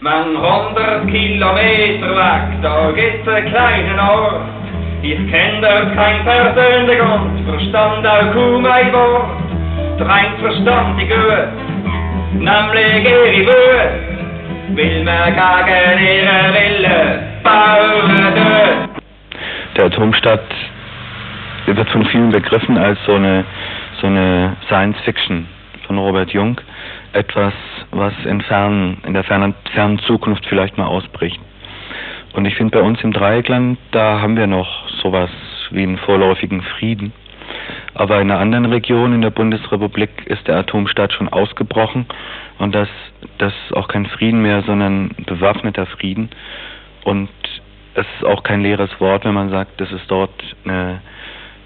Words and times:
Man 0.00 0.36
hundert 0.36 1.08
Kilometer 1.08 2.14
weg, 2.14 2.62
da 2.62 2.92
gibt's 2.92 3.26
einen 3.26 3.48
kleinen 3.50 3.98
Ort. 3.98 4.42
Ich 5.02 5.18
kenn 5.28 5.60
dort 5.60 5.92
kein 5.96 6.22
persönlich 6.22 7.00
und 7.00 7.44
verstand 7.44 8.06
auch 8.06 8.32
kaum 8.32 8.64
ein 8.64 8.92
Wort. 8.92 9.38
Eins 10.08 10.40
verstand 10.40 11.02
ich 11.02 11.08
gut, 11.08 11.48
nämlich 12.32 13.08
ihre 13.08 13.46
Wut, 13.48 14.76
will 14.76 15.02
man 15.02 15.34
gegen 15.34 16.06
ihre 16.06 16.54
Wille 16.54 17.22
bauen. 17.42 18.88
Der 19.76 19.84
Atomstadt 19.86 20.46
wird 21.66 21.90
von 21.90 22.04
vielen 22.06 22.30
begriffen 22.30 22.78
als 22.78 22.98
so 23.04 23.14
eine, 23.14 23.44
so 24.00 24.06
eine 24.06 24.56
Science 24.68 25.00
Fiction 25.00 25.48
von 25.88 25.98
Robert 25.98 26.30
Jung. 26.30 26.60
Etwas, 27.14 27.52
was 27.90 28.12
in, 28.24 28.40
fernen, 28.42 28.98
in 29.06 29.14
der 29.14 29.24
fernen, 29.24 29.54
fernen 29.72 29.98
Zukunft 30.00 30.46
vielleicht 30.46 30.76
mal 30.78 30.86
ausbricht. 30.86 31.40
Und 32.34 32.44
ich 32.44 32.54
finde 32.56 32.78
bei 32.78 32.84
uns 32.84 33.02
im 33.02 33.12
Dreieckland, 33.12 33.78
da 33.90 34.20
haben 34.20 34.36
wir 34.36 34.46
noch 34.46 34.88
sowas 35.02 35.30
wie 35.70 35.82
einen 35.82 35.98
vorläufigen 35.98 36.62
Frieden. 36.62 37.12
Aber 37.94 38.20
in 38.20 38.30
einer 38.30 38.40
anderen 38.40 38.66
Region 38.66 39.12
in 39.12 39.22
der 39.22 39.30
Bundesrepublik 39.30 40.10
ist 40.26 40.46
der 40.46 40.56
Atomstaat 40.56 41.12
schon 41.12 41.28
ausgebrochen 41.28 42.06
und 42.58 42.74
das, 42.74 42.88
das 43.38 43.52
ist 43.52 43.76
auch 43.76 43.88
kein 43.88 44.06
Frieden 44.06 44.42
mehr, 44.42 44.62
sondern 44.62 45.10
bewaffneter 45.26 45.86
Frieden. 45.86 46.30
Und 47.04 47.28
es 47.94 48.06
ist 48.18 48.26
auch 48.26 48.42
kein 48.42 48.62
leeres 48.62 48.90
Wort, 49.00 49.24
wenn 49.24 49.34
man 49.34 49.50
sagt, 49.50 49.80
das 49.80 49.90
ist 49.90 50.04
dort 50.08 50.30
eine 50.64 51.00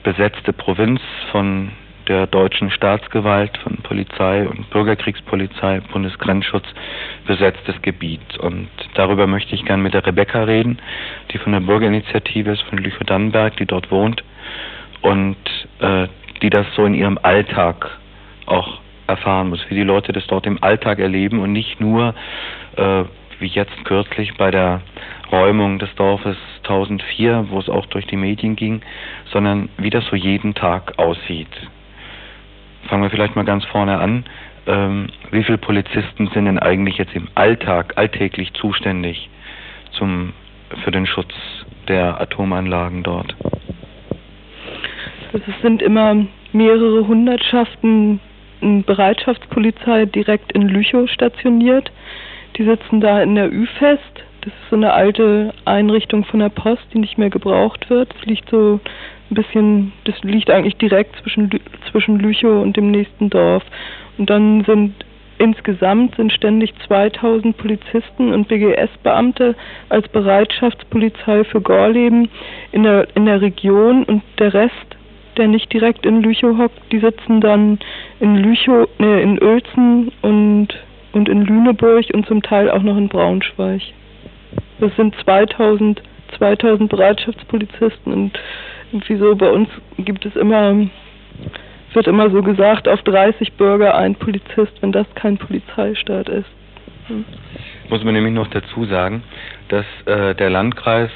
besetzte 0.03 0.53
Provinz 0.53 1.01
von 1.31 1.73
der 2.09 2.27
deutschen 2.27 2.71
Staatsgewalt, 2.71 3.57
von 3.59 3.79
Polizei 3.79 4.47
und 4.49 4.69
Bürgerkriegspolizei, 4.71 5.81
Bundesgrenzschutz 5.93 6.65
besetztes 7.27 7.81
Gebiet. 7.83 8.39
Und 8.39 8.69
darüber 8.95 9.27
möchte 9.27 9.55
ich 9.55 9.65
gern 9.65 9.83
mit 9.83 9.95
der 9.95 10.07
Rebecca 10.07 10.43
reden, 10.45 10.79
die 11.33 11.39
von 11.39 11.53
der 11.53 11.61
Bürgerinitiative 11.61 12.51
ist, 12.53 12.63
von 12.63 12.79
Lüchow-Dannenberg, 12.79 13.57
die 13.57 13.67
dort 13.67 13.91
wohnt 13.91 14.23
und 15.01 15.37
äh, 15.81 16.09
die 16.43 16.51
das 16.51 16.67
so 16.75 16.85
in 16.85 16.95
ihrem 16.95 17.19
Alltag 17.23 17.99
auch 18.47 18.81
erfahren 19.07 19.49
muss, 19.49 19.65
wie 19.69 19.75
die 19.75 19.83
Leute 19.83 20.13
das 20.13 20.27
dort 20.27 20.47
im 20.47 20.63
Alltag 20.63 20.99
erleben 20.99 21.41
und 21.41 21.53
nicht 21.53 21.81
nur 21.81 22.15
äh, 22.77 23.05
wie 23.39 23.47
jetzt 23.49 23.85
kürzlich 23.85 24.35
bei 24.37 24.51
der 24.51 24.81
Räumung 25.31 25.79
des 25.79 25.93
Dorfes 25.97 26.37
1004, 26.63 27.47
wo 27.51 27.59
es 27.59 27.69
auch 27.69 27.87
durch 27.87 28.07
die 28.07 28.17
Medien 28.17 28.57
ging, 28.57 28.83
sondern 29.33 29.69
wie 29.79 29.91
das 29.91 30.05
so 30.07 30.17
jeden 30.17 30.55
Tag 30.55 30.99
aussieht. 30.99 31.49
Fangen 32.89 33.03
wir 33.03 33.11
vielleicht 33.11 33.37
mal 33.37 33.45
ganz 33.45 33.65
vorne 33.67 33.99
an. 33.99 34.25
Ähm, 34.67 35.09
wie 35.31 35.43
viele 35.43 35.59
Polizisten 35.59 36.29
sind 36.29 36.45
denn 36.45 36.59
eigentlich 36.59 36.99
jetzt 36.99 37.15
im 37.15 37.29
Alltag, 37.35 37.95
alltäglich 37.97 38.53
zuständig 38.55 39.29
zum, 39.93 40.33
für 40.85 40.91
den 40.91 41.07
Schutz 41.07 41.33
der 41.89 42.21
Atomanlagen 42.21 43.03
dort? 43.03 43.35
Es 45.33 45.63
sind 45.63 45.83
immer 45.83 46.27
mehrere 46.53 47.07
Hundertschaften 47.07 48.21
Bereitschaftspolizei 48.63 50.07
direkt 50.07 50.53
in 50.53 50.69
Lüchow 50.69 51.11
stationiert. 51.11 51.91
Die 52.57 52.65
sitzen 52.65 53.01
da 53.01 53.23
in 53.23 53.35
der 53.35 53.53
Ü-Fest. 53.53 54.23
Das 54.43 54.53
ist 54.53 54.71
so 54.71 54.77
eine 54.77 54.93
alte 54.93 55.53
Einrichtung 55.65 56.25
von 56.25 56.41
der 56.41 56.49
Post, 56.49 56.83
die 56.93 56.99
nicht 56.99 57.19
mehr 57.19 57.31
gebraucht 57.31 57.91
wird. 57.91 58.15
Das 58.15 58.25
liegt 58.27 58.49
so 58.51 58.81
ein 59.33 59.35
bisschen, 59.35 59.93
das 60.05 60.15
liegt 60.23 60.51
eigentlich 60.51 60.77
direkt 60.77 61.17
zwischen, 61.23 61.51
zwischen 61.91 62.19
Lüchow 62.19 62.63
und 62.63 62.77
dem 62.77 62.91
nächsten 62.91 63.31
Dorf. 63.31 63.65
Und 64.19 64.29
dann 64.31 64.65
sind 64.65 64.95
insgesamt 65.39 66.15
sind 66.17 66.33
ständig 66.33 66.73
2000 66.87 67.57
Polizisten 67.57 68.33
und 68.33 68.47
BGS-Beamte 68.47 69.57
als 69.89 70.07
Bereitschaftspolizei 70.09 71.43
für 71.45 71.61
Gorleben 71.61 72.29
in 72.71 72.85
der, 72.85 73.09
in 73.17 73.27
der 73.27 73.41
Region 73.41 74.05
und 74.05 74.23
der 74.39 74.55
Rest 74.55 74.97
der 75.39 75.49
nicht 75.49 75.73
direkt 75.73 76.05
in 76.05 76.23
Lüchow 76.23 76.59
hockt, 76.59 76.93
die 76.93 76.99
sitzen 76.99 77.41
dann 77.41 77.79
in 78.21 78.37
Lüchow, 78.37 78.87
ne, 78.99 79.23
in 79.23 79.43
Uelzen 79.43 80.13
und, 80.21 80.69
und 81.13 81.29
in 81.29 81.47
Lüneburg 81.47 82.05
und 82.13 82.27
zum 82.27 82.43
Teil 82.43 82.71
auch 82.71 82.83
noch 82.83 82.99
in 82.99 83.09
Braunschweig. 83.09 83.81
Das 84.79 84.95
sind 84.97 85.15
2000, 85.25 86.03
2000 86.39 86.91
Bereitschaftspolizisten 86.91 88.13
und 88.13 88.39
irgendwie 88.93 89.17
so 89.17 89.35
bei 89.35 89.51
uns 89.51 89.69
gibt 89.99 90.27
es 90.27 90.37
immer, 90.37 90.75
wird 91.93 92.07
immer 92.07 92.31
so 92.31 92.43
gesagt, 92.43 92.89
auf 92.89 93.03
30 93.03 93.53
Bürger 93.55 93.95
ein 93.95 94.15
Polizist, 94.15 94.73
wenn 94.81 94.93
das 94.93 95.07
kein 95.15 95.39
Polizeistaat 95.39 96.29
ist. 96.29 96.49
Hm. 97.09 97.25
Muss 97.89 98.05
man 98.05 98.15
nämlich 98.15 98.35
noch 98.35 98.49
dazu 98.49 98.85
sagen, 98.85 99.23
dass 99.69 99.87
äh, 100.07 100.35
der 100.35 100.51
Landkreis 100.51 101.11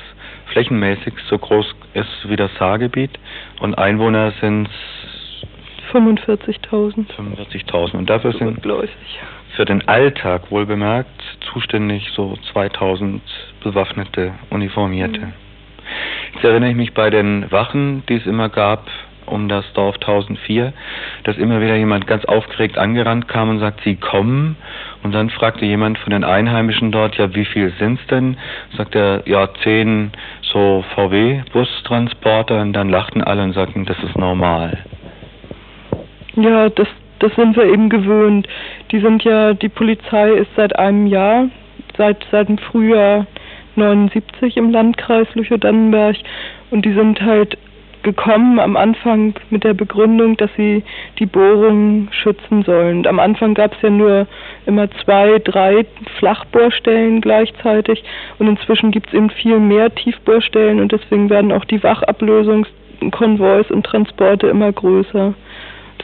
flächenmäßig 0.53 1.15
so 1.29 1.39
groß 1.39 1.75
ist 1.95 2.29
wie 2.29 2.37
das 2.37 2.51
Saargebiet 2.59 3.11
und 3.61 3.77
Einwohner 3.77 4.33
sind 4.41 4.69
45.000. 5.93 7.07
45.000 7.17 7.97
und 7.97 8.11
dafür 8.11 8.33
sind 8.33 8.63
für 9.57 9.65
den 9.65 9.89
Alltag 9.89 10.51
wohlbemerkt 10.51 11.23
zuständig 11.53 12.11
so 12.15 12.37
2000 12.53 13.23
bewaffnete 13.63 14.33
Uniformierte. 14.51 15.21
Mhm. 15.21 15.33
Jetzt 16.35 16.45
erinnere 16.45 16.71
ich 16.71 16.77
mich 16.77 16.95
bei 16.95 17.11
den 17.11 17.51
Wachen, 17.51 18.03
die 18.09 18.17
es 18.17 18.27
immer 18.27 18.49
gab, 18.49 18.87
um 19.27 19.49
das 19.49 19.65
Dorf 19.73 19.97
1004, 19.97 20.73
dass 21.25 21.37
immer 21.37 21.61
wieder 21.61 21.77
jemand 21.77 22.07
ganz 22.07 22.25
aufgeregt 22.27 22.79
angerannt 22.79 23.29
kam 23.29 23.51
und 23.51 23.59
sagt, 23.59 23.81
Sie 23.83 23.97
kommen. 23.97 24.57
Und 25.03 25.13
dann 25.13 25.31
fragte 25.31 25.65
jemand 25.65 25.99
von 25.99 26.11
den 26.11 26.25
Einheimischen 26.25 26.93
dort, 26.93 27.17
ja, 27.17 27.35
wie 27.35 27.45
viel 27.45 27.73
sind's 27.79 28.07
denn? 28.09 28.37
Sagt 28.77 28.95
er, 28.95 29.23
ja, 29.27 29.49
zehn 29.63 30.13
so 30.43 30.85
VW-Bustransporter. 30.95 32.61
Und 32.61 32.73
dann 32.73 32.89
lachten 32.89 33.23
alle 33.23 33.43
und 33.43 33.53
sagten, 33.53 33.85
das 33.85 33.99
ist 34.03 34.17
normal. 34.17 34.79
Ja, 36.37 36.69
das, 36.69 36.89
das 37.19 37.35
sind 37.35 37.57
wir 37.57 37.65
eben 37.65 37.89
gewöhnt. 37.89 38.47
Die 38.91 39.01
sind 39.01 39.25
ja, 39.25 39.55
die 39.55 39.69
Polizei 39.69 40.33
ist 40.33 40.51
seit 40.57 40.79
einem 40.79 41.07
Jahr, 41.07 41.49
seit, 41.97 42.25
seit 42.31 42.49
dem 42.49 42.59
Frühjahr 42.59 43.27
79 43.77 44.57
im 44.57 44.71
Landkreis 44.71 45.27
Lüchow-Dannenberg 45.35 46.17
und 46.71 46.85
die 46.85 46.93
sind 46.93 47.21
halt 47.21 47.59
gekommen 48.07 48.61
am 48.61 48.77
Anfang 48.77 49.35
mit 49.51 49.65
der 49.65 49.75
Begründung, 49.75 50.37
dass 50.37 50.51
sie 50.57 50.85
die 51.19 51.27
Bohrungen 51.27 52.09
schützen 52.13 52.63
sollen. 52.63 52.99
Und 52.99 53.07
am 53.09 53.19
Anfang 53.19 53.55
gab 53.55 53.75
es 53.75 53.83
ja 53.83 53.91
nur 53.91 54.29
immer 54.65 54.89
zwei, 55.05 55.41
drei 55.41 55.85
Flachbohrstellen 56.19 57.21
gleichzeitig 57.21 58.05
und 58.39 58.47
inzwischen 58.47 58.93
gibt 58.93 59.09
es 59.09 59.15
eben 59.15 59.29
viel 59.31 59.59
mehr 59.59 59.93
Tiefbohrstellen 59.93 60.81
und 60.81 60.93
deswegen 60.93 61.29
werden 61.31 61.51
auch 61.51 61.65
die 61.65 61.83
Wachablösungskonvois 61.83 63.71
und 63.71 63.85
Transporte 63.85 64.47
immer 64.47 64.73
größer. 64.73 65.35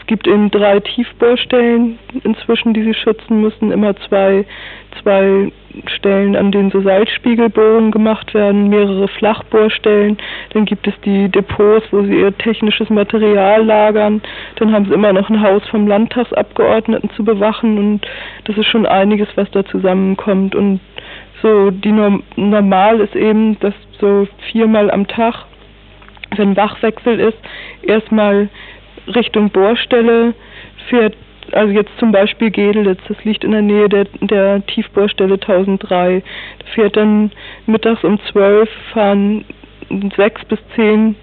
Es 0.03 0.07
gibt 0.09 0.27
eben 0.27 0.51
drei 0.51 0.81
Tiefbohrstellen 0.81 1.97
inzwischen, 2.25 2.75
die 2.75 2.83
sie 2.83 2.93
schützen 2.93 3.41
müssen, 3.41 3.71
immer 3.71 3.95
zwei, 4.09 4.45
zwei 5.01 5.53
Stellen, 5.87 6.35
an 6.35 6.51
denen 6.51 6.73
so 6.73 6.83
Salzspiegelbohrungen 6.83 7.93
gemacht 7.93 8.35
werden, 8.35 8.69
mehrere 8.69 9.07
Flachbohrstellen, 9.07 10.19
dann 10.55 10.65
gibt 10.65 10.89
es 10.89 10.95
die 11.05 11.29
Depots, 11.29 11.87
wo 11.93 12.03
sie 12.03 12.19
ihr 12.19 12.37
technisches 12.37 12.91
Material 12.91 13.65
lagern, 13.65 14.21
dann 14.57 14.73
haben 14.73 14.87
sie 14.87 14.93
immer 14.93 15.13
noch 15.13 15.31
ein 15.31 15.41
Haus 15.41 15.63
vom 15.69 15.87
Landtagsabgeordneten 15.87 17.11
zu 17.11 17.25
bewachen. 17.25 17.79
Und 17.79 18.01
das 18.47 18.59
ist 18.59 18.67
schon 18.67 18.87
einiges, 18.87 19.29
was 19.37 19.49
da 19.53 19.65
zusammenkommt. 19.65 20.57
Und 20.57 20.81
so 21.43 21.71
die 21.71 21.93
Norm 21.93 22.25
normal 22.35 23.01
ist 23.01 23.15
eben, 23.15 23.57
dass 23.61 23.75
so 24.01 24.27
viermal 24.51 24.91
am 24.91 25.07
Tag, 25.07 25.47
wenn 26.35 26.57
Wachwechsel 26.57 27.21
ist, 27.21 27.39
erstmal 27.83 28.49
Richtung 29.07 29.51
Bohrstelle 29.51 30.35
fährt, 30.89 31.17
also 31.53 31.73
jetzt 31.73 31.91
zum 31.99 32.13
Beispiel 32.13 32.51
Gedelitz, 32.51 33.01
das 33.09 33.23
liegt 33.25 33.45
in 33.45 33.53
der 33.53 33.63
Nähe 33.63 33.89
der, 33.89 34.07
der 34.21 34.65
Tiefbohrstelle 34.67 35.35
1003. 35.35 36.23
Da 36.59 36.65
fährt 36.75 36.97
dann 36.97 37.31
mittags 37.67 38.05
um 38.05 38.19
12 38.31 38.69
fahren 38.93 39.45
sechs 40.17 40.43
bis 40.47 40.59
zehn 40.75 41.17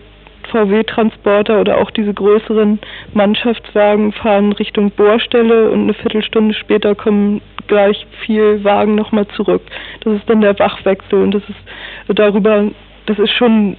VW-Transporter 0.52 1.62
oder 1.62 1.78
auch 1.78 1.92
diese 1.92 2.14
größeren 2.14 2.80
Mannschaftswagen 3.14 4.12
fahren 4.12 4.52
Richtung 4.54 4.92
Bohrstelle 4.92 5.70
und 5.70 5.84
eine 5.84 5.94
Viertelstunde 5.94 6.54
später 6.54 6.96
kommen 6.96 7.42
gleich 7.68 8.06
vier 8.26 8.64
Wagen 8.64 8.96
nochmal 8.96 9.28
zurück. 9.36 9.62
Das 10.02 10.16
ist 10.16 10.30
dann 10.30 10.42
der 10.42 10.58
Wachwechsel 10.58 11.22
und 11.22 11.32
das 11.32 11.44
ist 11.44 12.18
darüber, 12.20 12.70
das 13.06 13.20
ist 13.20 13.32
schon 13.32 13.78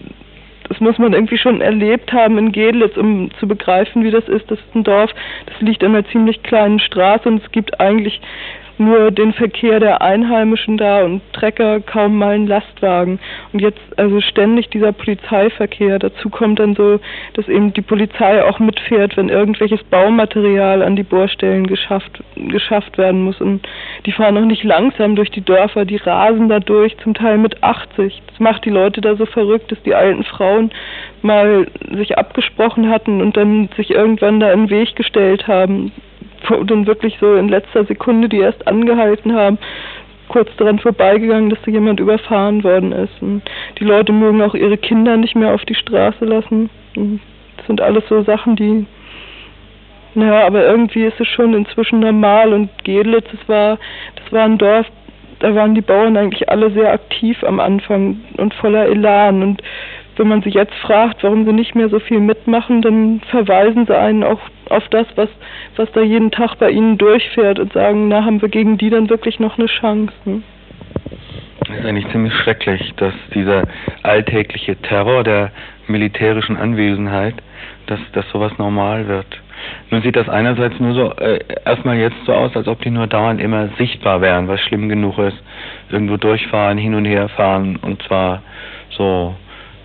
das 0.71 0.79
muss 0.79 0.99
man 0.99 1.13
irgendwie 1.13 1.37
schon 1.37 1.61
erlebt 1.61 2.13
haben 2.13 2.39
in 2.39 2.53
Gedlitz, 2.53 2.97
um 2.97 3.29
zu 3.41 3.49
begreifen, 3.49 4.05
wie 4.05 4.13
das 4.13 4.27
ist. 4.29 4.49
Das 4.49 4.59
ist 4.61 4.75
ein 4.75 4.85
Dorf, 4.85 5.11
das 5.47 5.61
liegt 5.61 5.83
an 5.83 5.97
einer 5.97 6.07
ziemlich 6.07 6.43
kleinen 6.45 6.79
Straße 6.79 7.29
und 7.29 7.43
es 7.43 7.51
gibt 7.51 7.81
eigentlich 7.81 8.21
nur 8.81 9.11
den 9.11 9.35
Verkehr 9.35 9.79
der 9.79 10.01
Einheimischen 10.01 10.79
da 10.79 11.05
und 11.05 11.21
Trecker 11.35 11.81
kaum 11.81 12.17
mal 12.17 12.35
ein 12.35 12.47
Lastwagen. 12.47 13.21
Und 13.53 13.61
jetzt 13.61 13.79
also 13.97 14.21
ständig 14.23 14.71
dieser 14.71 14.93
Polizeiverkehr. 14.93 15.99
Dazu 15.99 16.31
kommt 16.31 16.59
dann 16.59 16.75
so, 16.75 16.99
dass 17.35 17.47
eben 17.47 17.75
die 17.75 17.83
Polizei 17.83 18.43
auch 18.43 18.59
mitfährt, 18.59 19.17
wenn 19.17 19.29
irgendwelches 19.29 19.85
Baumaterial 19.85 20.83
an 20.83 20.97
die 20.97 21.03
Bohrstellen 21.03 21.67
geschafft, 21.67 22.25
geschafft 22.35 22.97
werden 22.97 23.23
muss. 23.23 23.41
Und 23.41 23.69
die 24.07 24.13
fahren 24.13 24.39
auch 24.39 24.47
nicht 24.47 24.65
langsam 24.65 25.15
durch 25.15 25.31
die 25.31 25.45
Dörfer, 25.45 25.85
die 25.85 25.97
rasen 25.97 26.49
da 26.49 26.59
durch, 26.59 26.97
zum 26.99 27.13
Teil 27.13 27.37
mit 27.37 27.63
80. 27.63 28.23
Das 28.29 28.41
macht 28.41 28.65
die 28.65 28.71
Leute 28.71 29.03
da 29.03 29.15
so 29.15 29.27
verrückt, 29.27 29.71
dass 29.71 29.83
die 29.83 29.95
alten 29.95 30.25
Frauen 30.25 30.71
mal 31.21 31.67
sich 31.93 32.17
abgesprochen 32.17 32.89
hatten 32.89 33.21
und 33.21 33.37
dann 33.37 33.69
sich 33.77 33.91
irgendwann 33.91 34.41
da 34.41 34.51
in 34.53 34.67
den 34.67 34.71
Weg 34.71 34.97
gestellt 34.97 35.47
haben 35.47 35.93
dann 36.67 36.87
wirklich 36.87 37.17
so 37.21 37.35
in 37.35 37.49
letzter 37.49 37.85
Sekunde 37.85 38.29
die 38.29 38.39
erst 38.39 38.67
angehalten 38.67 39.35
haben, 39.35 39.59
kurz 40.29 40.49
daran 40.57 40.79
vorbeigegangen, 40.79 41.51
dass 41.51 41.61
da 41.65 41.71
jemand 41.71 42.01
überfahren 42.01 42.63
worden 42.65 42.93
ist. 42.93 43.21
Und 43.21 43.43
die 43.79 43.85
Leute 43.85 44.13
mögen 44.13 44.43
auch 44.43 44.55
ihre 44.55 44.79
Kinder 44.79 45.17
nicht 45.17 45.37
mehr 45.37 45.55
auf 45.55 45.65
die 45.65 45.75
Straße 45.75 46.25
lassen. 46.25 46.71
Und 46.97 47.21
das 47.57 47.67
sind 47.67 47.81
alles 47.81 48.05
so 48.09 48.23
Sachen, 48.23 48.57
die 48.57 48.87
naja, 50.15 50.45
aber 50.45 50.65
irgendwie 50.65 51.05
ist 51.05 51.21
es 51.21 51.29
schon 51.29 51.55
inzwischen 51.55 52.01
normal 52.01 52.53
und 52.53 52.69
Gedlitz, 52.83 53.27
das 53.31 53.49
war, 53.49 53.79
das 54.17 54.33
war 54.33 54.45
ein 54.45 54.59
Dorf, 54.59 54.87
da 55.39 55.55
waren 55.55 55.75
die 55.75 55.81
Bauern 55.81 56.17
eigentlich 56.17 56.49
alle 56.49 56.71
sehr 56.73 56.93
aktiv 56.93 57.43
am 57.45 57.61
Anfang 57.61 58.21
und 58.37 58.53
voller 58.55 58.87
Elan 58.87 59.43
und 59.43 59.63
wenn 60.17 60.29
man 60.29 60.43
sie 60.43 60.51
jetzt 60.51 60.75
fragt, 60.75 61.23
warum 61.23 61.47
sie 61.47 61.53
nicht 61.53 61.75
mehr 61.75 61.89
so 61.89 61.99
viel 62.01 62.21
mitmachen, 62.21 62.83
dann 62.83 63.21
verweisen 63.31 63.87
sie 63.87 63.97
einen 63.97 64.25
auch 64.25 64.41
auf 64.71 64.89
das, 64.89 65.07
was, 65.17 65.29
was 65.77 65.91
da 65.93 66.01
jeden 66.01 66.31
Tag 66.31 66.57
bei 66.57 66.71
ihnen 66.71 66.97
durchfährt 66.97 67.59
und 67.59 67.73
sagen, 67.73 68.09
na, 68.09 68.25
haben 68.25 68.41
wir 68.41 68.49
gegen 68.49 68.79
die 68.79 68.91
dann 68.91 69.11
wirklich 69.11 69.39
noch 69.41 69.59
eine 69.59 69.67
Chance? 69.67 70.13
Ne? 70.25 70.43
Das 71.67 71.79
ist 71.79 71.85
eigentlich 71.85 72.09
ziemlich 72.09 72.35
schrecklich, 72.35 72.93
dass 72.97 73.15
dieser 73.35 73.65
alltägliche 74.03 74.77
Terror 74.77 75.23
der 75.23 75.53
militärischen 75.87 76.57
Anwesenheit, 76.57 77.35
dass, 77.87 78.01
dass 78.13 78.29
sowas 78.31 78.53
normal 78.59 79.07
wird. 79.07 79.27
Nun 79.91 80.03
sieht 80.03 80.17
das 80.17 80.29
einerseits 80.29 80.79
nur 80.81 80.95
so 80.95 81.15
äh, 81.17 81.39
erstmal 81.65 81.97
jetzt 81.97 82.17
so 82.25 82.33
aus, 82.33 82.57
als 82.57 82.67
ob 82.67 82.81
die 82.81 82.91
nur 82.91 83.07
dauernd 83.07 83.41
immer 83.41 83.69
sichtbar 83.79 84.21
wären, 84.21 84.49
was 84.49 84.61
schlimm 84.61 84.89
genug 84.89 85.19
ist. 85.19 85.37
Irgendwo 85.91 86.17
durchfahren, 86.17 86.79
hin 86.79 86.95
und 86.95 87.05
her 87.05 87.29
fahren 87.29 87.77
und 87.83 88.03
zwar 88.05 88.43
so 88.91 89.35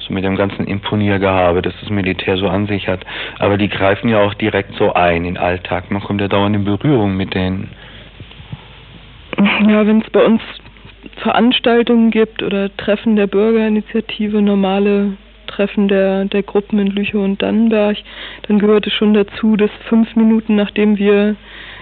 mit 0.09 0.23
dem 0.23 0.35
ganzen 0.35 0.67
Imponiergehabe, 0.67 1.61
das 1.61 1.73
das 1.81 1.89
Militär 1.89 2.37
so 2.37 2.47
an 2.47 2.67
sich 2.67 2.87
hat. 2.87 3.05
Aber 3.39 3.57
die 3.57 3.69
greifen 3.69 4.09
ja 4.09 4.21
auch 4.21 4.33
direkt 4.33 4.75
so 4.75 4.93
ein 4.93 5.17
in 5.17 5.23
den 5.23 5.37
Alltag. 5.37 5.91
Man 5.91 6.01
kommt 6.01 6.21
ja 6.21 6.27
dauernd 6.27 6.55
in 6.55 6.65
Berührung 6.65 7.15
mit 7.15 7.33
denen. 7.33 7.69
Ja, 9.67 9.85
wenn 9.85 10.01
es 10.01 10.09
bei 10.11 10.23
uns 10.23 10.41
Veranstaltungen 11.17 12.11
gibt 12.11 12.41
oder 12.41 12.75
Treffen 12.77 13.15
der 13.15 13.27
Bürgerinitiative, 13.27 14.41
normale 14.41 15.17
Treffen 15.47 15.87
der, 15.87 16.25
der 16.25 16.43
Gruppen 16.43 16.79
in 16.79 16.87
Lüchow 16.87 17.23
und 17.23 17.41
Dannenberg, 17.41 17.97
dann 18.47 18.59
gehört 18.59 18.87
es 18.87 18.93
schon 18.93 19.13
dazu, 19.13 19.55
dass 19.55 19.71
fünf 19.87 20.15
Minuten 20.15 20.55
nachdem 20.55 20.97
wir 20.97 21.35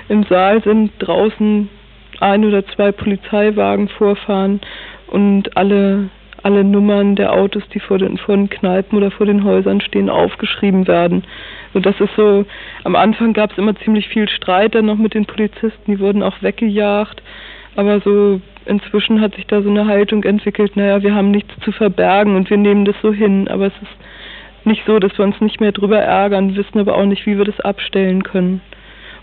im 0.09 0.23
Saal 0.23 0.61
sind, 0.63 0.91
draußen 0.99 1.69
ein 2.19 2.45
oder 2.45 2.65
zwei 2.67 2.91
Polizeiwagen 2.91 3.87
vorfahren 3.89 4.61
und 5.07 5.55
alle 5.57 6.09
alle 6.43 6.63
Nummern 6.63 7.15
der 7.15 7.33
Autos, 7.33 7.63
die 7.73 7.79
vor 7.79 7.97
den, 7.97 8.17
vor 8.17 8.35
den 8.35 8.49
Kneipen 8.49 8.97
oder 8.97 9.11
vor 9.11 9.25
den 9.25 9.43
Häusern 9.43 9.81
stehen, 9.81 10.09
aufgeschrieben 10.09 10.87
werden. 10.87 11.23
Und 11.73 11.85
das 11.85 11.99
ist 11.99 12.15
so, 12.15 12.45
am 12.83 12.95
Anfang 12.95 13.33
gab 13.33 13.51
es 13.51 13.57
immer 13.57 13.75
ziemlich 13.77 14.09
viel 14.09 14.29
Streit 14.29 14.75
dann 14.75 14.85
noch 14.85 14.97
mit 14.97 15.13
den 15.13 15.25
Polizisten, 15.25 15.91
die 15.91 15.99
wurden 15.99 16.21
auch 16.21 16.41
weggejagt. 16.41 17.23
Aber 17.75 17.99
so 18.01 18.39
inzwischen 18.65 19.21
hat 19.21 19.35
sich 19.35 19.47
da 19.47 19.61
so 19.61 19.69
eine 19.69 19.87
Haltung 19.87 20.23
entwickelt, 20.23 20.75
naja, 20.75 21.01
wir 21.01 21.15
haben 21.15 21.31
nichts 21.31 21.53
zu 21.63 21.71
verbergen 21.71 22.35
und 22.35 22.49
wir 22.49 22.57
nehmen 22.57 22.85
das 22.85 22.95
so 23.01 23.11
hin. 23.11 23.47
Aber 23.47 23.67
es 23.67 23.73
ist 23.81 24.65
nicht 24.65 24.83
so, 24.85 24.99
dass 24.99 25.17
wir 25.17 25.25
uns 25.25 25.39
nicht 25.41 25.59
mehr 25.59 25.71
drüber 25.71 25.99
ärgern, 25.99 26.55
wissen 26.55 26.79
aber 26.79 26.95
auch 26.95 27.05
nicht, 27.05 27.25
wie 27.25 27.37
wir 27.37 27.45
das 27.45 27.59
abstellen 27.61 28.23
können. 28.23 28.61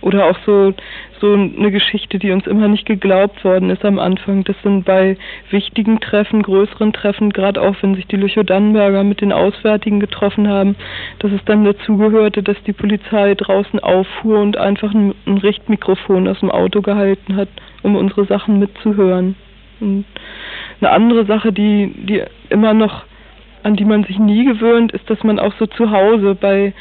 Oder 0.03 0.27
auch 0.27 0.39
so, 0.47 0.73
so 1.21 1.35
eine 1.35 1.71
Geschichte, 1.71 2.19
die 2.19 2.31
uns 2.31 2.47
immer 2.47 2.69
nicht 2.69 2.87
geglaubt 2.87 3.45
worden 3.45 3.69
ist 3.69 3.85
am 3.85 3.99
Anfang. 3.99 4.45
Das 4.45 4.57
sind 4.63 4.85
bei 4.85 5.19
wichtigen 5.51 6.01
Treffen, 6.01 6.43
größeren 6.43 6.93
Treffen, 6.93 7.31
gerade 7.31 7.61
auch 7.61 7.77
wenn 7.83 7.95
sich 7.95 8.07
die 8.07 8.17
Lüchow-Dannenberger 8.17 9.05
mit 9.05 9.21
den 9.21 9.33
Auswärtigen 9.33 10.01
getroffen 10.01 10.49
haben, 10.49 10.77
dass 11.19 11.33
es 11.33 11.45
dann 11.45 11.65
dazugehörte, 11.65 12.43
dass 12.43 12.57
die 12.63 12.73
Polizei 12.73 13.35
draußen 13.35 13.79
auffuhr 13.81 14.41
und 14.41 14.57
einfach 14.57 14.95
ein, 14.95 15.15
ein 15.27 15.39
Richtmikrofon 15.39 16.29
aus 16.29 16.41
dem 16.41 16.51
Auto 16.51 16.81
gehalten 16.81 17.37
hat, 17.37 17.49
um 17.83 17.97
unsere 17.97 18.25
Sachen 18.25 18.59
mitzuhören. 18.59 19.37
Und 19.81 20.07
eine 20.81 20.91
andere 20.91 21.27
Sache, 21.27 21.53
die, 21.53 21.93
die 22.07 22.23
immer 22.49 22.73
noch, 22.73 23.05
an 23.63 23.77
die 23.77 23.85
man 23.85 24.05
sich 24.05 24.19
nie 24.19 24.45
gewöhnt, 24.47 24.93
ist, 24.93 25.09
dass 25.11 25.23
man 25.25 25.39
auch 25.39 25.53
so 25.59 25.67
zu 25.67 25.91
Hause 25.91 26.35
bei 26.35 26.73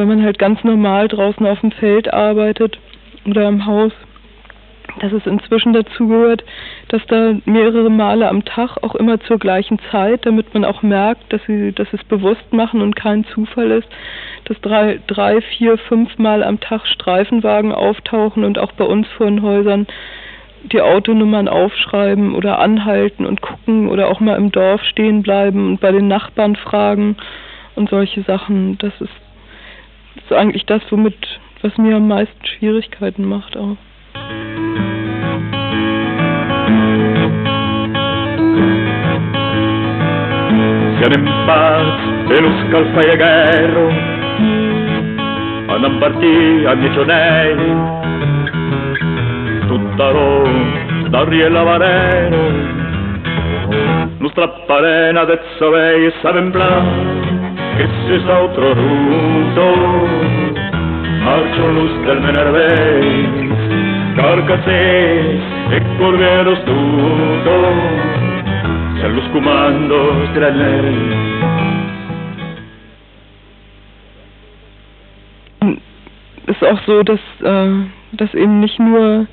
wenn 0.00 0.08
man 0.08 0.22
halt 0.22 0.38
ganz 0.38 0.64
normal 0.64 1.08
draußen 1.08 1.46
auf 1.46 1.60
dem 1.60 1.72
Feld 1.72 2.12
arbeitet 2.12 2.78
oder 3.26 3.46
im 3.46 3.66
Haus, 3.66 3.92
dass 5.00 5.12
es 5.12 5.26
inzwischen 5.26 5.72
dazu 5.72 6.08
gehört, 6.08 6.42
dass 6.88 7.04
da 7.06 7.34
mehrere 7.44 7.90
Male 7.90 8.28
am 8.28 8.44
Tag 8.44 8.78
auch 8.82 8.94
immer 8.94 9.20
zur 9.20 9.38
gleichen 9.38 9.78
Zeit, 9.90 10.26
damit 10.26 10.52
man 10.54 10.64
auch 10.64 10.82
merkt, 10.82 11.32
dass 11.32 11.40
sie, 11.46 11.72
dass 11.72 11.86
es 11.92 12.02
bewusst 12.04 12.52
machen 12.52 12.80
und 12.80 12.96
kein 12.96 13.24
Zufall 13.26 13.70
ist, 13.70 13.88
dass 14.46 14.60
drei, 14.62 15.00
drei, 15.06 15.42
vier, 15.42 15.78
fünf 15.78 16.18
Mal 16.18 16.42
am 16.42 16.60
Tag 16.60 16.86
Streifenwagen 16.86 17.72
auftauchen 17.72 18.42
und 18.42 18.58
auch 18.58 18.72
bei 18.72 18.84
uns 18.84 19.06
vor 19.16 19.26
den 19.26 19.42
Häusern 19.42 19.86
die 20.64 20.80
Autonummern 20.80 21.48
aufschreiben 21.48 22.34
oder 22.34 22.58
anhalten 22.58 23.26
und 23.26 23.40
gucken 23.40 23.88
oder 23.88 24.08
auch 24.08 24.20
mal 24.20 24.36
im 24.36 24.50
Dorf 24.50 24.82
stehen 24.84 25.22
bleiben 25.22 25.68
und 25.68 25.80
bei 25.80 25.92
den 25.92 26.08
Nachbarn 26.08 26.56
fragen 26.56 27.16
und 27.76 27.88
solche 27.90 28.22
Sachen. 28.22 28.76
Das 28.78 28.92
ist 29.00 29.12
das 30.14 30.24
ist 30.24 30.32
eigentlich 30.32 30.66
das, 30.66 30.82
womit, 30.90 31.40
was 31.62 31.76
mir 31.78 31.96
am 31.96 32.08
meisten 32.08 32.44
Schwierigkeiten 32.44 33.24
macht 33.24 33.56
auch. 33.56 33.76
Siamo 41.00 41.14
in 41.14 41.24
paz 41.46 41.98
e 42.28 42.40
lo 42.40 42.50
scalfaiagherro 42.60 43.88
Andan 45.72 45.98
partì 45.98 46.64
a 46.66 46.74
Micionei 46.74 47.56
Tutta 49.66 50.10
Roma, 50.10 51.08
da 51.08 51.24
Riella 51.24 51.62
Vareno 51.62 52.42
Nu 54.18 54.28
strapparena 54.28 55.24
de 55.24 55.38
sovei 55.58 56.04
e 56.04 56.12
saben 56.20 56.50
blanc 56.50 57.29
che 57.76 57.88
si 58.06 58.22
sa 58.26 58.42
otro 58.42 58.72
ruto 58.74 59.66
Marcio 61.22 61.66
luz 61.66 61.92
del 62.04 62.20
Menervei 62.20 63.50
Carcasés 64.16 65.40
e 65.70 65.82
corderos 65.98 66.62
tuto 66.64 67.54
Se 69.00 69.08
los 69.08 69.28
comandos 69.32 70.32
de 70.34 71.20
ist 76.46 76.64
auch 76.64 76.80
so, 76.84 77.02
dass, 77.02 77.20
äh, 77.42 77.68
dass 78.12 78.34
eben 78.34 78.60
nicht 78.60 78.78
nur 78.78 79.26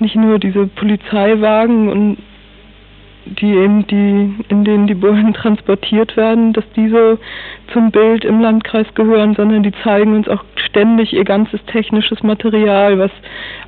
nicht 0.00 0.16
nur 0.16 0.38
diese 0.38 0.66
Polizeiwagen 0.66 1.88
und 1.88 2.18
die 3.26 3.54
eben 3.54 3.86
die, 3.86 4.34
in 4.48 4.64
denen 4.64 4.86
die 4.86 4.94
Bullen 4.94 5.32
transportiert 5.34 6.16
werden, 6.16 6.52
dass 6.52 6.64
die 6.76 6.88
so 6.88 7.18
zum 7.72 7.90
Bild 7.90 8.24
im 8.24 8.40
Landkreis 8.40 8.86
gehören, 8.94 9.34
sondern 9.34 9.62
die 9.62 9.72
zeigen 9.82 10.14
uns 10.14 10.28
auch 10.28 10.44
ständig 10.56 11.12
ihr 11.12 11.24
ganzes 11.24 11.64
technisches 11.66 12.22
Material, 12.22 12.98
was 12.98 13.10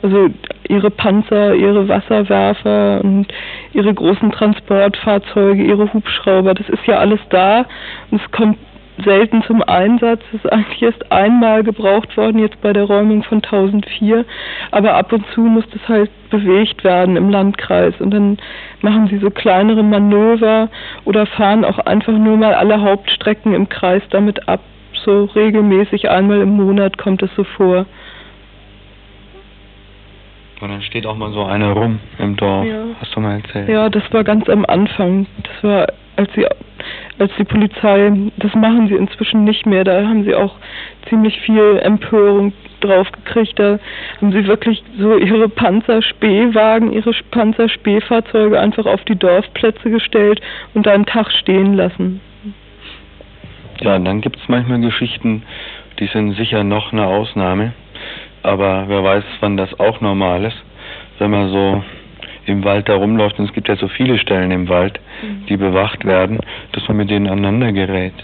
also 0.03 0.29
ihre 0.69 0.91
Panzer, 0.91 1.55
ihre 1.55 1.89
Wasserwerfer 1.89 3.01
und 3.03 3.27
ihre 3.73 3.93
großen 3.93 4.33
Transportfahrzeuge, 4.33 5.63
ihre 5.63 5.93
Hubschrauber, 5.93 6.55
das 6.55 6.69
ist 6.69 6.87
ja 6.87 6.99
alles 6.99 7.21
da. 7.31 7.67
Und 8.11 8.21
es 8.23 8.31
kommt 8.33 8.59
selten 9.05 9.43
zum 9.43 9.63
Einsatz. 9.63 10.23
Es 10.33 10.45
ist 10.45 10.53
eigentlich 10.53 10.83
erst 10.83 11.13
einmal 11.13 11.63
gebraucht 11.63 12.17
worden, 12.17 12.39
jetzt 12.39 12.61
bei 12.61 12.73
der 12.73 12.85
Räumung 12.85 13.23
von 13.23 13.39
1004. 13.39 14.25
Aber 14.71 14.95
ab 14.95 15.13
und 15.13 15.25
zu 15.35 15.43
muss 15.43 15.65
das 15.71 15.87
halt 15.89 16.11
bewegt 16.31 16.85
werden 16.85 17.17
im 17.17 17.31
Landkreis. 17.31 17.95
Und 18.01 18.11
dann 18.11 18.39
machen 18.81 19.09
sie 19.09 19.19
so 19.19 19.31
kleinere 19.31 19.83
Manöver 19.83 20.69
oder 21.05 21.27
fahren 21.27 21.65
auch 21.65 21.79
einfach 21.81 22.13
nur 22.13 22.37
mal 22.37 22.55
alle 22.55 22.81
Hauptstrecken 22.81 23.55
im 23.55 23.69
Kreis 23.69 24.03
damit 24.11 24.49
ab. 24.49 24.61
So 25.05 25.25
regelmäßig 25.25 26.11
einmal 26.11 26.41
im 26.41 26.57
Monat 26.57 26.99
kommt 26.99 27.23
es 27.23 27.31
so 27.37 27.45
vor. 27.45 27.87
Und 30.61 30.71
dann 30.71 30.83
steht 30.83 31.07
auch 31.07 31.17
mal 31.17 31.33
so 31.33 31.45
eine 31.45 31.71
rum 31.73 32.01
im 32.19 32.37
Dorf, 32.37 32.65
ja. 32.65 32.85
hast 32.99 33.15
du 33.15 33.21
mal 33.21 33.41
erzählt. 33.41 33.69
Ja, 33.69 33.91
das 33.91 34.03
war 34.11 34.25
ganz 34.25 34.49
am 34.49 34.65
Anfang. 34.65 35.27
Das 35.43 35.63
war, 35.63 35.87
als 36.17 36.33
sie 36.35 36.47
als 37.19 37.33
die 37.39 37.45
Polizei, 37.45 38.13
das 38.37 38.55
machen 38.55 38.89
sie 38.89 38.95
inzwischen 38.95 39.45
nicht 39.45 39.67
mehr, 39.67 39.85
da 39.85 40.07
haben 40.07 40.25
sie 40.25 40.35
auch 40.35 40.55
ziemlich 41.09 41.41
viel 41.41 41.79
Empörung 41.83 42.53
drauf 42.81 43.11
gekriegt, 43.13 43.59
da 43.59 43.79
haben 44.21 44.33
sie 44.33 44.47
wirklich 44.47 44.83
so 44.99 45.17
ihre 45.17 45.49
Panzerspähwagen, 45.49 46.93
ihre 46.93 47.13
Panzerspähfahrzeuge 47.31 48.59
einfach 48.61 48.87
auf 48.87 49.03
die 49.05 49.17
Dorfplätze 49.17 49.91
gestellt 49.91 50.41
und 50.75 50.87
da 50.87 50.93
einen 50.93 51.07
Tag 51.07 51.31
stehen 51.31 51.75
lassen. 51.75 52.21
Ja, 53.81 53.97
und 53.97 54.05
dann 54.05 54.21
gibt 54.21 54.37
es 54.37 54.49
manchmal 54.49 54.81
Geschichten, 54.81 55.43
die 55.99 56.07
sind 56.07 56.33
sicher 56.33 56.65
noch 56.65 56.93
eine 56.93 57.07
Ausnahme, 57.07 57.73
aber 58.43 58.85
wer 58.89 59.03
weiß, 59.03 59.25
wann 59.41 59.57
das 59.57 59.79
auch 59.81 60.01
normal 60.01 60.45
ist, 60.45 60.63
wenn 61.19 61.31
man 61.31 61.51
so 61.51 61.83
im 62.49 62.65
Wald 62.65 62.89
da 62.89 62.97
rumläuft, 62.97 63.39
und 63.39 63.47
es 63.47 63.53
gibt 63.53 63.69
ja 63.69 63.77
so 63.77 63.89
viele 63.89 64.19
Stellen 64.19 64.51
im 64.51 64.69
Wald, 64.69 65.01
mhm. 65.23 65.47
die 65.47 65.57
bewacht 65.57 66.05
werden, 66.05 66.41
dass 66.73 66.87
man 66.89 66.99
mit 66.99 67.11
denen 67.11 67.27
aneinander 67.27 67.73
gerät. 67.73 68.15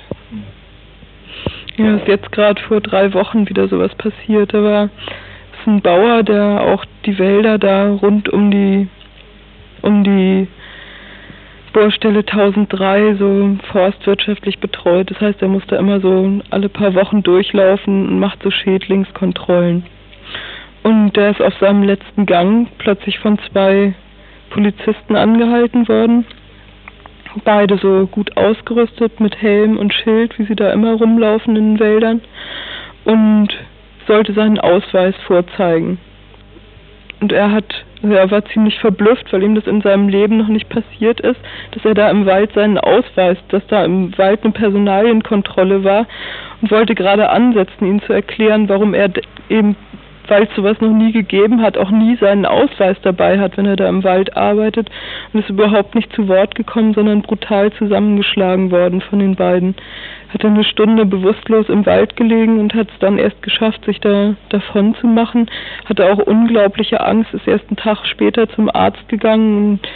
Ja, 1.77 1.97
ist 1.97 2.09
jetzt 2.09 2.31
gerade 2.33 2.61
vor 2.63 2.81
drei 2.81 3.15
Wochen 3.15 3.49
wieder 3.49 3.67
sowas 3.69 3.95
passiert. 3.95 4.53
Da 4.53 4.63
war 4.63 4.85
ist 4.85 5.67
ein 5.67 5.81
Bauer, 5.81 6.23
der 6.23 6.61
auch 6.61 6.85
die 7.07 7.19
Wälder 7.19 7.59
da 7.59 7.91
rund 7.91 8.29
um 8.29 8.51
die 8.51 8.89
um 9.81 10.05
die 10.05 10.49
Bohrstelle 11.73 12.21
1003 12.21 13.15
so 13.15 13.57
forstwirtschaftlich 13.73 14.59
betreut. 14.59 15.11
Das 15.11 15.21
heißt, 15.21 15.41
er 15.41 15.49
muss 15.49 15.67
da 15.67 15.77
immer 15.77 16.01
so 16.01 16.41
alle 16.51 16.69
paar 16.69 16.95
Wochen 16.95 17.23
durchlaufen 17.23 18.09
und 18.09 18.19
macht 18.19 18.43
so 18.43 18.51
Schädlingskontrollen. 18.51 19.85
Und 20.83 21.17
der 21.17 21.31
ist 21.31 21.41
auf 21.41 21.55
seinem 21.59 21.83
letzten 21.83 22.27
Gang 22.27 22.69
plötzlich 22.79 23.19
von 23.21 23.39
zwei 23.51 23.95
Polizisten 24.53 25.17
angehalten 25.17 25.89
worden. 25.89 26.25
Beide 27.45 27.79
so 27.79 28.07
gut 28.07 28.37
ausgerüstet 28.37 29.19
mit 29.19 29.41
Helm 29.41 29.79
und 29.79 29.95
Schild, 29.95 30.39
wie 30.39 30.45
sie 30.45 30.57
da 30.57 30.73
immer 30.73 30.95
rumlaufen 30.95 31.57
in 31.57 31.75
den 31.75 31.81
Wäldern. 31.81 32.21
Und 33.05 33.49
sollte 34.07 34.33
seinen 34.33 34.59
Ausweis 34.59 35.15
vorzeigen. 35.27 35.99
Und 37.21 37.33
er 37.33 37.53
hat, 37.53 37.85
also 38.03 38.15
er 38.15 38.31
war 38.31 38.45
ziemlich 38.47 38.79
verblüfft, 38.81 39.33
weil 39.33 39.45
ihm 39.45 39.55
das 39.55 39.67
in 39.67 39.81
seinem 39.81 40.09
Leben 40.09 40.37
noch 40.39 40.49
nicht 40.49 40.69
passiert 40.69 41.21
ist, 41.21 41.39
dass 41.71 41.85
er 41.85 41.95
da 41.95 42.11
im 42.11 42.27
Wald 42.27 42.53
seinen 42.53 42.79
Ausweis, 42.79 43.39
dass 43.49 43.65
da 43.69 43.85
im 43.85 44.17
Wald 44.19 44.43
eine 44.43 44.53
Personalienkontrolle 44.53 45.85
war 45.85 46.07
und 46.61 46.71
wollte 46.71 46.95
gerade 46.95 47.31
ansetzen, 47.31 47.87
ihm 47.87 48.03
zu 48.03 48.13
erklären, 48.13 48.69
warum 48.69 48.93
er 48.93 49.09
eben 49.49 49.77
weil 50.29 50.45
es 50.45 50.55
sowas 50.55 50.81
noch 50.81 50.93
nie 50.93 51.13
gegeben 51.13 51.63
hat, 51.63 51.77
auch 51.77 51.91
nie 51.91 52.17
seinen 52.17 52.47
Ausweis 52.47 52.97
dabei 53.03 53.39
hat, 53.39 53.57
wenn 53.57 53.67
er 53.67 53.77
da 53.77 53.89
im 53.89 54.05
Wald 54.05 54.37
arbeitet 54.37 54.91
und 55.33 55.41
ist 55.41 55.51
überhaupt 55.51 55.95
nicht 55.95 56.13
zu 56.15 56.29
Wort 56.29 56.55
gekommen, 56.55 56.95
sondern 56.95 57.23
brutal 57.23 57.73
zusammengeschlagen 57.73 58.71
worden 58.71 59.01
von 59.01 59.19
den 59.19 59.35
beiden. 59.35 59.75
Hat 60.33 60.45
eine 60.45 60.65
Stunde 60.65 61.05
bewusstlos 61.05 61.69
im 61.69 61.85
Wald 61.85 62.17
gelegen 62.17 62.59
und 62.59 62.75
hat 62.75 62.89
es 62.89 62.99
dann 63.01 63.19
erst 63.19 63.43
geschafft, 63.43 63.85
sich 63.85 64.01
da 64.01 64.35
davon 64.49 64.95
zu 64.95 65.07
machen. 65.07 65.51
Hatte 65.85 66.11
auch 66.11 66.19
unglaubliche 66.19 67.01
Angst, 67.01 67.35
ist 67.35 67.47
erst 67.47 67.69
einen 67.69 67.77
Tag 67.77 68.07
später 68.07 68.49
zum 68.49 68.71
Arzt 68.73 69.09
gegangen 69.09 69.73
und 69.73 69.89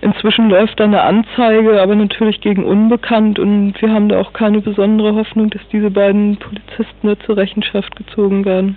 Inzwischen 0.00 0.50
läuft 0.50 0.78
da 0.80 0.84
eine 0.84 1.00
Anzeige, 1.00 1.80
aber 1.80 1.94
natürlich 1.94 2.42
gegen 2.42 2.62
Unbekannt 2.62 3.38
und 3.38 3.72
wir 3.80 3.90
haben 3.90 4.10
da 4.10 4.20
auch 4.20 4.34
keine 4.34 4.60
besondere 4.60 5.14
Hoffnung, 5.14 5.48
dass 5.48 5.62
diese 5.72 5.90
beiden 5.90 6.36
Polizisten 6.36 7.08
da 7.08 7.18
zur 7.20 7.38
Rechenschaft 7.38 7.96
gezogen 7.96 8.44
werden 8.44 8.76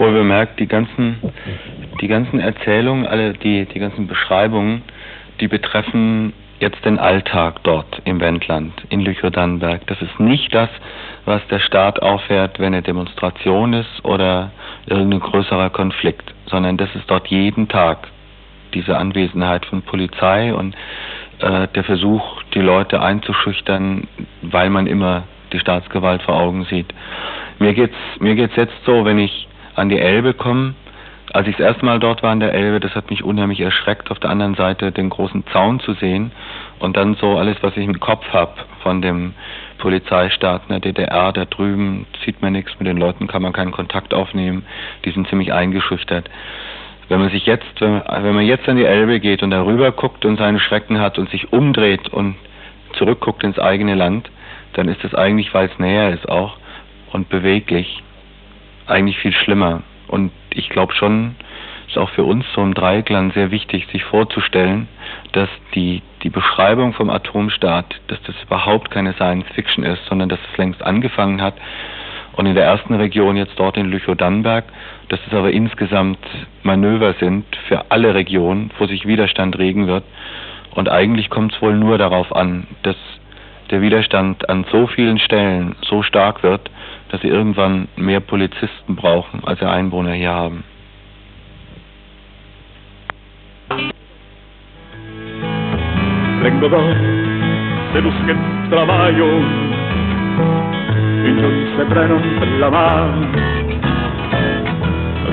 wohl 0.00 0.12
bemerkt, 0.12 0.58
die 0.58 0.66
ganzen, 0.66 1.18
die 2.00 2.08
ganzen 2.08 2.40
Erzählungen, 2.40 3.06
alle 3.06 3.34
die, 3.34 3.66
die 3.66 3.78
ganzen 3.78 4.06
Beschreibungen, 4.06 4.82
die 5.40 5.48
betreffen 5.48 6.32
jetzt 6.58 6.84
den 6.84 6.98
Alltag 6.98 7.62
dort 7.62 8.02
im 8.04 8.20
Wendland, 8.20 8.72
in 8.90 9.00
Lüchow-Dannenberg. 9.00 9.86
Das 9.86 10.00
ist 10.02 10.20
nicht 10.20 10.54
das, 10.54 10.68
was 11.24 11.46
der 11.48 11.58
Staat 11.60 12.02
auffährt, 12.02 12.58
wenn 12.58 12.74
eine 12.74 12.82
Demonstration 12.82 13.72
ist 13.72 14.04
oder 14.04 14.50
irgendein 14.86 15.20
größerer 15.20 15.70
Konflikt, 15.70 16.34
sondern 16.46 16.76
das 16.76 16.94
ist 16.94 17.04
dort 17.08 17.28
jeden 17.28 17.68
Tag 17.68 18.08
diese 18.74 18.96
Anwesenheit 18.96 19.64
von 19.66 19.82
Polizei 19.82 20.54
und 20.54 20.74
äh, 21.40 21.66
der 21.74 21.84
Versuch, 21.84 22.42
die 22.54 22.60
Leute 22.60 23.00
einzuschüchtern, 23.00 24.06
weil 24.42 24.70
man 24.70 24.86
immer 24.86 25.24
die 25.52 25.58
Staatsgewalt 25.58 26.22
vor 26.22 26.36
Augen 26.36 26.64
sieht. 26.66 26.92
Mir 27.58 27.74
geht's 27.74 27.96
mir 28.20 28.34
geht's 28.34 28.54
jetzt 28.56 28.74
so, 28.84 29.04
wenn 29.04 29.18
ich 29.18 29.48
an 29.80 29.88
die 29.88 29.98
Elbe 29.98 30.34
kommen. 30.34 30.76
Als 31.32 31.46
ich 31.46 31.56
das 31.56 31.66
erste 31.66 31.84
Mal 31.84 32.00
dort 32.00 32.22
war 32.22 32.32
an 32.32 32.40
der 32.40 32.52
Elbe, 32.52 32.80
das 32.80 32.94
hat 32.94 33.08
mich 33.08 33.22
unheimlich 33.22 33.60
erschreckt, 33.60 34.10
auf 34.10 34.18
der 34.18 34.30
anderen 34.30 34.54
Seite 34.54 34.92
den 34.92 35.10
großen 35.10 35.44
Zaun 35.52 35.80
zu 35.80 35.94
sehen 35.94 36.32
und 36.80 36.96
dann 36.96 37.14
so 37.14 37.38
alles, 37.38 37.56
was 37.62 37.76
ich 37.76 37.84
im 37.84 38.00
Kopf 38.00 38.26
habe 38.32 38.54
von 38.82 39.00
dem 39.00 39.34
Polizeistaat 39.78 40.62
in 40.68 40.72
der 40.72 40.80
DDR, 40.80 41.32
da 41.32 41.44
drüben 41.44 42.06
sieht 42.24 42.42
man 42.42 42.52
nichts, 42.52 42.72
mit 42.78 42.88
den 42.88 42.96
Leuten 42.96 43.28
kann 43.28 43.42
man 43.42 43.52
keinen 43.52 43.70
Kontakt 43.70 44.12
aufnehmen, 44.12 44.64
die 45.04 45.12
sind 45.12 45.28
ziemlich 45.28 45.52
eingeschüchtert. 45.52 46.28
Wenn 47.08 47.20
man 47.20 47.30
sich 47.30 47.46
jetzt, 47.46 47.80
wenn 47.80 48.34
man 48.34 48.44
jetzt 48.44 48.68
an 48.68 48.76
die 48.76 48.84
Elbe 48.84 49.20
geht 49.20 49.42
und 49.42 49.50
darüber 49.50 49.92
guckt 49.92 50.24
und 50.24 50.36
seine 50.36 50.60
Schrecken 50.60 51.00
hat 51.00 51.18
und 51.18 51.30
sich 51.30 51.52
umdreht 51.52 52.08
und 52.08 52.36
zurückguckt 52.94 53.44
ins 53.44 53.58
eigene 53.58 53.94
Land, 53.94 54.30
dann 54.74 54.88
ist 54.88 55.02
das 55.04 55.14
eigentlich, 55.14 55.54
weil 55.54 55.68
es 55.68 55.78
näher 55.78 56.10
ist 56.12 56.28
auch 56.28 56.56
und 57.12 57.28
beweglich 57.28 58.02
eigentlich 58.90 59.18
viel 59.18 59.32
schlimmer. 59.32 59.82
Und 60.08 60.32
ich 60.50 60.68
glaube 60.68 60.94
schon, 60.94 61.36
ist 61.90 61.98
auch 61.98 62.10
für 62.10 62.24
uns 62.24 62.44
so 62.54 62.62
im 62.62 62.74
Dreieckland 62.74 63.34
sehr 63.34 63.50
wichtig, 63.50 63.86
sich 63.92 64.04
vorzustellen, 64.04 64.88
dass 65.32 65.48
die, 65.74 66.02
die 66.22 66.30
Beschreibung 66.30 66.92
vom 66.92 67.10
Atomstaat, 67.10 68.00
dass 68.06 68.22
das 68.22 68.36
überhaupt 68.42 68.90
keine 68.90 69.12
Science 69.14 69.46
Fiction 69.54 69.84
ist, 69.84 70.04
sondern 70.06 70.28
dass 70.28 70.38
es 70.50 70.58
längst 70.58 70.82
angefangen 70.82 71.42
hat. 71.42 71.54
Und 72.32 72.46
in 72.46 72.54
der 72.54 72.64
ersten 72.64 72.94
Region 72.94 73.36
jetzt 73.36 73.58
dort 73.58 73.76
in 73.76 73.90
Lüchow-Dannenberg, 73.90 74.64
dass 75.08 75.20
es 75.26 75.34
aber 75.34 75.50
insgesamt 75.50 76.18
Manöver 76.62 77.14
sind 77.14 77.44
für 77.66 77.90
alle 77.90 78.14
Regionen, 78.14 78.70
wo 78.78 78.86
sich 78.86 79.06
Widerstand 79.06 79.58
regen 79.58 79.88
wird. 79.88 80.04
Und 80.72 80.88
eigentlich 80.88 81.28
kommt 81.28 81.52
es 81.52 81.60
wohl 81.60 81.74
nur 81.74 81.98
darauf 81.98 82.34
an, 82.34 82.68
dass 82.84 82.96
der 83.70 83.82
Widerstand 83.82 84.48
an 84.48 84.64
so 84.70 84.86
vielen 84.86 85.18
Stellen 85.18 85.74
so 85.82 86.02
stark 86.02 86.42
wird, 86.44 86.70
dass 87.10 87.20
sie 87.20 87.28
irgendwann 87.28 87.88
mehr 87.96 88.20
Polizisten 88.20 88.96
brauchen, 88.96 89.42
als 89.44 89.60
wir 89.60 89.70
Einwohner 89.70 90.12
hier 90.12 90.32
haben. 90.32 90.64
Vengo 96.42 96.68
da 96.68 96.78
se 97.92 98.00
los 98.00 98.14
que 98.26 98.34
trabajo 98.70 99.30
y 101.26 101.32
no 101.32 101.48
se 101.76 101.84
prenen 101.84 102.60
la 102.60 102.70
mano 102.70 103.26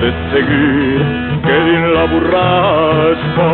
de 0.01 0.13
seguir 0.33 1.01
que 1.45 1.55
din 1.65 1.93
la 1.93 2.05
burrasco 2.11 3.49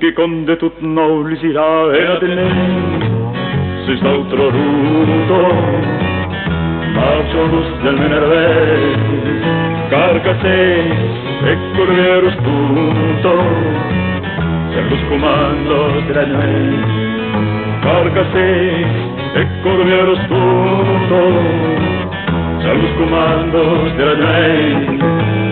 que 0.00 0.14
con 0.14 0.44
de 0.46 0.56
tut 0.56 0.80
no 0.80 1.22
lisirà 1.22 1.94
e 1.94 2.02
a 2.12 2.16
tener 2.18 2.52
se 3.86 3.96
sta 3.98 4.08
altro 4.08 4.50
ruto 4.50 5.11
Marciolus 7.82 7.84
del 7.84 7.98
venerdì, 7.98 9.00
carcasses 9.88 10.86
e 11.44 11.58
corriero 11.74 12.30
spunto, 12.30 13.30
ser 14.72 14.84
los 14.90 15.00
comandos 15.08 16.06
de 16.06 16.14
la 16.14 16.26
nuez. 16.26 16.86
Carcasses 17.82 18.86
e 19.34 19.46
corriero 19.62 20.14
spunto, 20.16 21.18
ser 22.60 22.76
los 22.76 22.90
comandos 22.92 23.96
de 23.96 24.04
la 24.04 24.14
nuez. 24.14 25.51